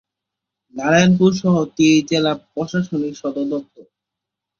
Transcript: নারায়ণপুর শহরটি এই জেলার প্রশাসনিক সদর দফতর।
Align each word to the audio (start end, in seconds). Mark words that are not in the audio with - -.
নারায়ণপুর 0.75 1.31
শহরটি 1.41 1.83
এই 1.91 2.01
জেলার 2.09 2.37
প্রশাসনিক 2.47 3.13
সদর 3.21 3.45
দফতর। 3.51 3.85